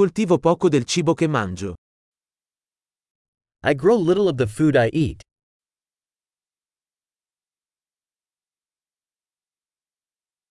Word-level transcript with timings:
Coltivo 0.00 0.38
poco 0.38 0.70
del 0.70 0.86
cibo 0.86 1.12
che 1.12 1.26
mangio. 1.26 1.74
I 3.62 3.74
grow 3.74 3.98
little 3.98 4.28
of 4.30 4.36
the 4.36 4.46
food 4.46 4.74
I 4.74 4.88
eat. 4.94 5.20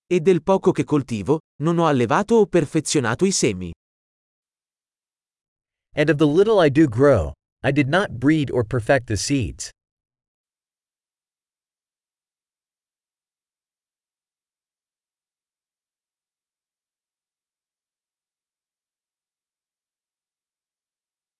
E 0.05 0.19
del 0.19 0.43
poco 0.43 0.71
che 0.71 0.83
coltivo, 0.83 1.39
non 1.63 1.79
ho 1.79 1.87
allevato 1.87 2.35
o 2.35 2.45
perfezionato 2.45 3.25
i 3.25 3.31
semi. 3.31 3.73
And 5.95 6.11
of 6.11 6.17
the 6.17 6.27
little 6.27 6.63
I 6.63 6.69
do 6.69 6.87
grow, 6.87 7.33
I 7.63 7.71
did 7.71 7.87
not 7.87 8.19
breed 8.19 8.51
or 8.51 8.63
perfect 8.63 9.07
the 9.07 9.17
seeds. 9.17 9.71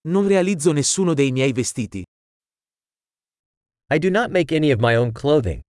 Non 0.01 0.25
realizzo 0.27 0.71
nessuno 0.71 1.13
dei 1.13 1.31
miei 1.31 1.51
vestiti. 1.51 2.05
I 3.91 3.97
do 3.99 4.09
not 4.09 4.29
make 4.29 4.55
any 4.55 4.71
of 4.71 4.79
my 4.79 4.95
own 4.95 5.11
clothing. 5.11 5.61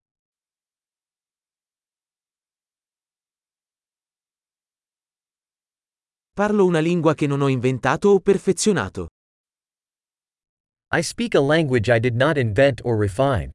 Parlo 6.33 6.65
una 6.65 6.79
lingua 6.79 7.15
che 7.15 7.27
non 7.27 7.41
ho 7.41 7.49
inventato 7.49 8.11
o 8.11 8.21
perfezionato. 8.21 9.09
I 10.93 11.03
speak 11.03 11.35
a 11.35 11.41
language 11.41 11.93
I 11.93 11.99
did 11.99 12.15
not 12.15 12.37
invent 12.37 12.81
or 12.85 12.97
refine. 12.97 13.51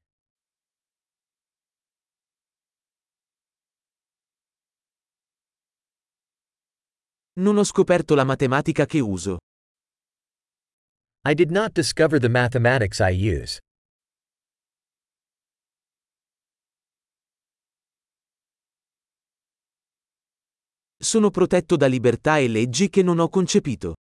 Non 7.37 7.57
ho 7.57 7.63
scoperto 7.63 8.13
la 8.13 8.26
matematica 8.26 8.85
che 8.85 8.99
uso. 8.99 9.37
I 11.27 11.34
did 11.34 11.49
not 11.49 11.73
discover 11.73 12.20
the 12.20 12.29
mathematics 12.29 13.01
I 13.01 13.09
use. 13.09 13.59
Sono 21.01 21.31
protetto 21.31 21.77
da 21.77 21.87
libertà 21.87 22.37
e 22.37 22.48
leggi 22.48 22.90
che 22.90 23.01
non 23.01 23.18
ho 23.18 23.29
concepito. 23.29 23.96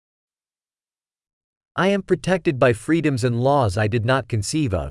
I 1.76 1.92
am 1.92 2.02
protected 2.02 2.58
by 2.58 2.72
freedoms 2.72 3.22
and 3.22 3.40
laws 3.40 3.76
I 3.76 3.86
did 3.86 4.04
not 4.04 4.26
conceive 4.28 4.74
of. 4.74 4.90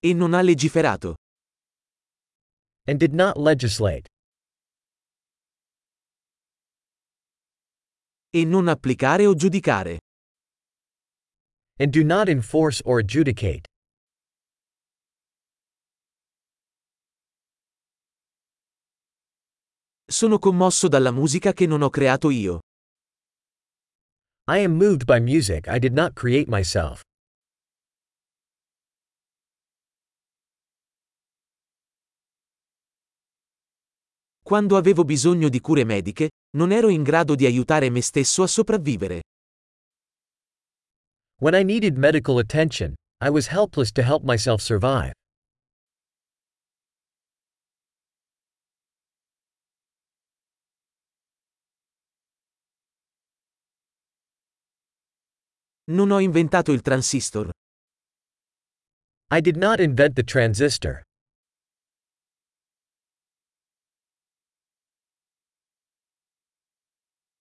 E 0.00 0.14
non 0.14 0.32
ha 0.32 0.40
legiferato. 0.40 1.16
And 2.86 2.98
did 2.98 3.14
not 3.14 3.36
legislate. 3.36 4.06
E 8.30 8.44
non 8.44 8.68
applicare 8.68 9.26
o 9.26 9.34
giudicare. 9.34 9.98
And 11.78 11.90
do 11.92 12.04
not 12.04 12.28
enforce 12.28 12.80
or 12.84 13.00
adjudicate. 13.00 13.66
Sono 20.08 20.38
commosso 20.38 20.86
dalla 20.86 21.10
musica 21.10 21.52
che 21.52 21.66
non 21.66 21.82
ho 21.82 21.90
creato 21.90 22.30
io. 22.30 22.60
I 24.48 24.58
am 24.58 24.76
moved 24.76 25.06
by 25.06 25.18
music 25.18 25.66
I 25.66 25.80
did 25.80 25.92
not 25.92 26.14
create 26.14 26.48
myself. 26.48 27.02
Quando 34.46 34.76
avevo 34.76 35.02
bisogno 35.02 35.48
di 35.48 35.58
cure 35.60 35.82
mediche, 35.82 36.30
non 36.56 36.70
ero 36.70 36.88
in 36.88 37.02
grado 37.02 37.34
di 37.34 37.46
aiutare 37.46 37.90
me 37.90 38.00
stesso 38.00 38.44
a 38.44 38.46
sopravvivere. 38.46 39.22
When 41.40 41.52
I 41.52 41.64
needed 41.64 41.96
medical 41.96 42.38
attention, 42.38 42.94
I 43.20 43.28
was 43.28 43.48
helpless 43.48 43.90
to 43.90 44.02
help 44.02 44.22
myself 44.22 44.60
survive. 44.60 45.14
Non 55.90 56.12
ho 56.12 56.20
inventato 56.20 56.70
il 56.70 56.82
transistor. 56.82 57.50
I 59.32 59.40
did 59.40 59.56
not 59.56 59.80
invent 59.80 60.14
the 60.14 60.22
transistor. 60.22 61.05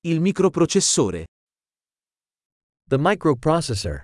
Il 0.06 0.22
microprocessore. 0.22 1.26
The 2.88 2.98
microprocessor. 3.00 4.04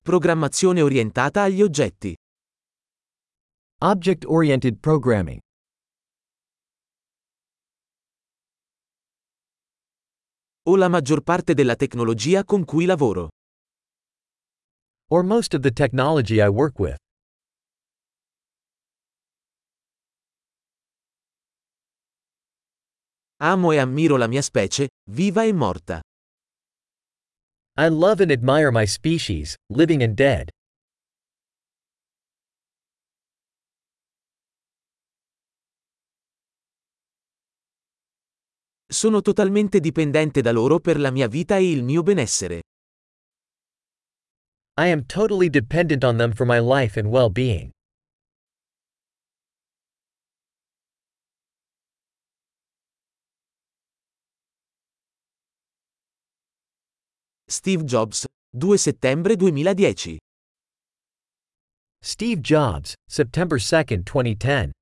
Programmazione 0.00 0.82
orientata 0.82 1.42
agli 1.42 1.60
oggetti. 1.60 2.14
Object 3.80 4.24
oriented 4.24 4.78
programming. 4.78 5.40
O 10.68 10.76
la 10.76 10.86
maggior 10.86 11.22
parte 11.22 11.54
della 11.54 11.74
tecnologia 11.74 12.44
con 12.44 12.64
cui 12.64 12.84
lavoro. 12.84 13.30
Or 15.10 15.24
most 15.24 15.54
of 15.54 15.62
the 15.62 15.72
technology 15.72 16.40
I 16.40 16.46
work 16.46 16.78
with. 16.78 17.03
Amo 23.44 23.72
e 23.72 23.78
ammiro 23.78 24.16
la 24.16 24.26
mia 24.26 24.40
specie, 24.40 24.88
viva 25.10 25.44
e 25.44 25.52
morta. 25.52 26.00
I 27.76 27.90
love 27.90 28.22
and 28.22 28.30
admire 28.30 28.70
my 28.70 28.86
species, 28.86 29.54
living 29.68 30.02
and 30.02 30.14
dead. 30.14 30.48
Sono 38.90 39.20
totalmente 39.20 39.78
dipendente 39.78 40.40
da 40.40 40.50
loro 40.50 40.80
per 40.80 40.98
la 40.98 41.10
mia 41.10 41.28
vita 41.28 41.58
e 41.58 41.70
il 41.70 41.82
mio 41.82 42.02
benessere. 42.02 42.62
I 44.80 44.90
am 44.90 45.04
totally 45.04 45.50
dependent 45.50 46.02
on 46.02 46.16
them 46.16 46.32
for 46.32 46.46
my 46.46 46.60
life 46.60 46.98
and 46.98 47.10
well 47.10 47.28
Steve 57.56 57.84
Jobs, 57.84 58.26
2 58.52 58.76
settembre 58.76 59.36
2010. 59.36 60.18
Steve 62.02 62.40
Jobs, 62.40 62.96
September 63.08 63.60
2, 63.60 64.02
2010. 64.02 64.72